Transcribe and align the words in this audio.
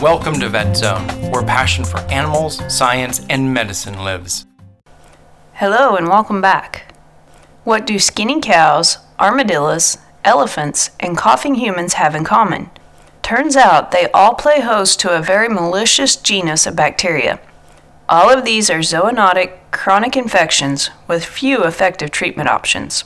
Welcome 0.00 0.34
to 0.34 0.48
Vet 0.48 0.76
Zone, 0.76 1.08
where 1.32 1.42
passion 1.42 1.84
for 1.84 1.98
animals, 2.02 2.62
science, 2.72 3.26
and 3.28 3.52
medicine 3.52 3.98
lives. 3.98 4.46
Hello 5.54 5.96
and 5.96 6.06
welcome 6.06 6.40
back. 6.40 6.94
What 7.64 7.84
do 7.84 7.98
skinny 7.98 8.40
cows, 8.40 8.98
armadillos, 9.18 9.98
elephants, 10.24 10.90
and 11.00 11.16
coughing 11.16 11.56
humans 11.56 11.94
have 11.94 12.14
in 12.14 12.22
common? 12.22 12.70
Turns 13.22 13.56
out 13.56 13.90
they 13.90 14.08
all 14.12 14.34
play 14.34 14.60
host 14.60 15.00
to 15.00 15.16
a 15.16 15.22
very 15.22 15.48
malicious 15.48 16.14
genus 16.14 16.64
of 16.64 16.76
bacteria. 16.76 17.40
All 18.08 18.30
of 18.30 18.44
these 18.44 18.70
are 18.70 18.78
zoonotic, 18.78 19.58
chronic 19.72 20.16
infections 20.16 20.90
with 21.08 21.24
few 21.24 21.64
effective 21.64 22.12
treatment 22.12 22.48
options. 22.48 23.02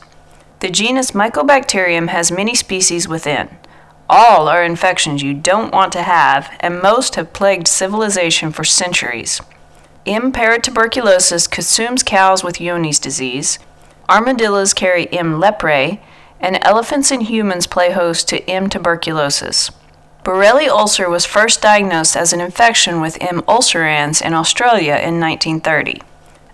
The 0.59 0.69
genus 0.69 1.13
Mycobacterium 1.13 2.09
has 2.09 2.31
many 2.31 2.55
species 2.55 3.09
within. 3.09 3.57
All 4.13 4.49
are 4.49 4.65
infections 4.65 5.23
you 5.23 5.35
don't 5.35 5.73
want 5.73 5.93
to 5.93 6.03
have, 6.03 6.51
and 6.59 6.83
most 6.83 7.15
have 7.15 7.33
plagued 7.33 7.69
civilization 7.69 8.51
for 8.51 8.65
centuries. 8.65 9.41
M. 10.05 10.33
paratuberculosis 10.33 11.49
consumes 11.49 12.03
cows 12.03 12.43
with 12.43 12.59
Johne's 12.59 12.99
disease, 12.99 13.61
armadillos 14.09 14.75
carry 14.75 15.07
M. 15.13 15.41
leprae, 15.41 16.01
and 16.41 16.59
elephants 16.63 17.13
and 17.13 17.23
humans 17.23 17.69
play 17.69 17.93
host 17.93 18.29
to 18.31 18.43
M. 18.51 18.69
tuberculosis. 18.69 19.71
Buruli 20.25 20.67
ulcer 20.67 21.09
was 21.09 21.25
first 21.25 21.63
diagnosed 21.63 22.17
as 22.17 22.33
an 22.33 22.41
infection 22.41 23.01
with 23.01 23.17
M. 23.21 23.43
ulcerans 23.43 24.21
in 24.21 24.35
Australia 24.35 24.95
in 24.95 25.21
1930. 25.21 26.03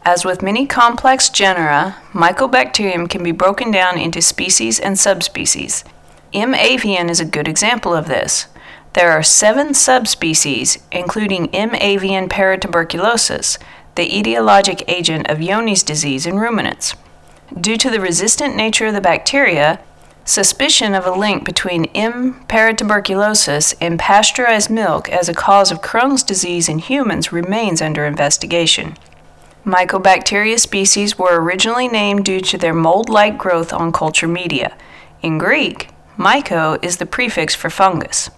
As 0.04 0.26
with 0.26 0.42
many 0.42 0.66
complex 0.66 1.30
genera, 1.30 1.96
Mycobacterium 2.12 3.08
can 3.08 3.22
be 3.22 3.32
broken 3.32 3.70
down 3.70 3.96
into 3.96 4.20
species 4.20 4.78
and 4.78 4.98
subspecies. 4.98 5.84
M. 6.32 6.54
avium 6.54 7.08
is 7.08 7.20
a 7.20 7.24
good 7.24 7.48
example 7.48 7.94
of 7.94 8.08
this. 8.08 8.46
There 8.94 9.10
are 9.10 9.22
seven 9.22 9.74
subspecies, 9.74 10.78
including 10.90 11.54
M. 11.54 11.70
avium 11.70 12.28
paratuberculosis, 12.28 13.58
the 13.94 14.08
etiologic 14.08 14.82
agent 14.88 15.28
of 15.30 15.38
Johne's 15.38 15.82
disease 15.82 16.26
in 16.26 16.38
ruminants. 16.38 16.94
Due 17.58 17.76
to 17.76 17.90
the 17.90 18.00
resistant 18.00 18.56
nature 18.56 18.86
of 18.86 18.94
the 18.94 19.00
bacteria, 19.00 19.80
suspicion 20.24 20.94
of 20.94 21.06
a 21.06 21.12
link 21.12 21.44
between 21.44 21.84
M. 21.94 22.44
paratuberculosis 22.48 23.74
and 23.80 23.98
pasteurized 23.98 24.70
milk 24.70 25.08
as 25.08 25.28
a 25.28 25.34
cause 25.34 25.70
of 25.70 25.80
Crohn's 25.80 26.24
disease 26.24 26.68
in 26.68 26.80
humans 26.80 27.32
remains 27.32 27.80
under 27.80 28.04
investigation. 28.04 28.96
Mycobacteria 29.64 30.58
species 30.58 31.18
were 31.18 31.40
originally 31.40 31.88
named 31.88 32.24
due 32.24 32.40
to 32.40 32.58
their 32.58 32.74
mold 32.74 33.08
like 33.08 33.38
growth 33.38 33.72
on 33.72 33.92
culture 33.92 34.28
media. 34.28 34.76
In 35.22 35.38
Greek, 35.38 35.90
Myco 36.16 36.82
is 36.82 36.96
the 36.96 37.06
prefix 37.06 37.54
for 37.54 37.68
fungus. 37.68 38.30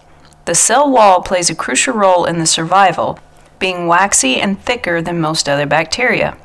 The 0.45 0.55
cell 0.55 0.89
wall 0.89 1.21
plays 1.21 1.49
a 1.49 1.55
crucial 1.55 1.93
role 1.93 2.25
in 2.25 2.39
the 2.39 2.45
survival, 2.45 3.19
being 3.57 3.87
waxy 3.87 4.35
and 4.35 4.59
thicker 4.59 5.01
than 5.01 5.21
most 5.21 5.47
other 5.47 5.65
bacteria. 5.65 6.37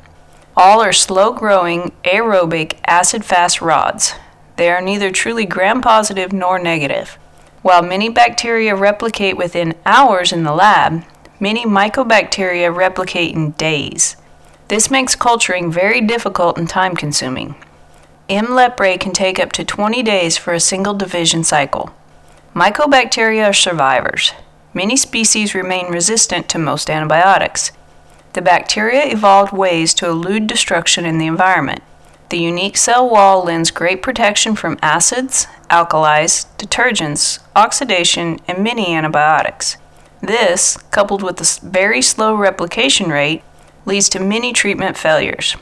All 0.55 0.81
are 0.81 0.93
slow 0.93 1.33
growing, 1.33 1.91
aerobic, 2.03 2.77
acid 2.85 3.25
fast 3.25 3.61
rods. 3.61 4.13
They 4.55 4.69
are 4.69 4.81
neither 4.81 5.11
truly 5.11 5.45
gram 5.45 5.81
positive 5.81 6.31
nor 6.31 6.57
negative. 6.57 7.17
While 7.61 7.81
many 7.81 8.07
bacteria 8.07 8.73
replicate 8.73 9.35
within 9.35 9.75
hours 9.85 10.31
in 10.31 10.43
the 10.43 10.53
lab, 10.53 11.03
many 11.39 11.65
mycobacteria 11.65 12.73
replicate 12.73 13.35
in 13.35 13.51
days. 13.51 14.15
This 14.69 14.89
makes 14.89 15.15
culturing 15.15 15.71
very 15.71 15.99
difficult 15.99 16.57
and 16.57 16.69
time 16.69 16.95
consuming. 16.95 17.55
M. 18.27 18.47
leprae 18.47 18.99
can 18.99 19.11
take 19.11 19.39
up 19.39 19.51
to 19.51 19.63
20 19.63 20.01
days 20.01 20.35
for 20.35 20.51
a 20.53 20.59
single 20.59 20.95
division 20.95 21.43
cycle. 21.43 21.91
Mycobacteria 22.55 23.49
are 23.49 23.53
survivors. 23.53 24.33
Many 24.73 24.97
species 24.97 25.53
remain 25.53 25.91
resistant 25.91 26.49
to 26.49 26.57
most 26.57 26.89
antibiotics. 26.89 27.71
The 28.33 28.41
bacteria 28.41 29.05
evolved 29.05 29.53
ways 29.53 29.93
to 29.95 30.07
elude 30.07 30.47
destruction 30.47 31.05
in 31.05 31.19
the 31.19 31.27
environment. 31.27 31.83
The 32.29 32.39
unique 32.39 32.77
cell 32.77 33.07
wall 33.07 33.43
lends 33.43 33.69
great 33.69 34.01
protection 34.01 34.55
from 34.55 34.79
acids, 34.81 35.45
alkalis, 35.69 36.47
detergents, 36.57 37.39
oxidation, 37.55 38.39
and 38.47 38.63
many 38.63 38.95
antibiotics. 38.95 39.77
This, 40.21 40.77
coupled 40.89 41.21
with 41.21 41.39
a 41.39 41.65
very 41.65 42.01
slow 42.01 42.33
replication 42.33 43.09
rate, 43.11 43.43
leads 43.85 44.09
to 44.09 44.19
many 44.19 44.51
treatment 44.51 44.97
failures. 44.97 45.55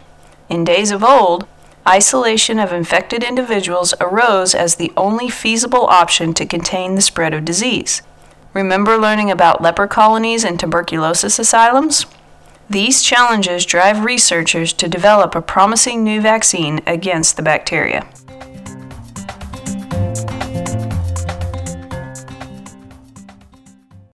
In 0.47 0.63
days 0.63 0.91
of 0.91 1.03
old, 1.03 1.45
Isolation 1.87 2.59
of 2.59 2.71
infected 2.71 3.25
individuals 3.25 3.93
arose 3.99 4.55
as 4.55 4.75
the 4.75 4.93
only 4.95 5.29
feasible 5.29 5.85
option 5.87 6.33
to 6.35 6.45
contain 6.45 6.95
the 6.95 7.01
spread 7.01 7.33
of 7.33 7.43
disease. 7.43 8.01
Remember 8.53 8.97
learning 8.97 9.29
about 9.29 9.61
leper 9.61 9.87
colonies 9.87 10.45
and 10.45 10.57
tuberculosis 10.57 11.39
asylums? 11.39 12.05
These 12.69 13.03
challenges 13.03 13.65
drive 13.65 14.05
researchers 14.05 14.71
to 14.73 14.87
develop 14.87 15.35
a 15.35 15.41
promising 15.41 16.03
new 16.03 16.21
vaccine 16.21 16.79
against 16.87 17.35
the 17.35 17.43
bacteria. 17.43 18.07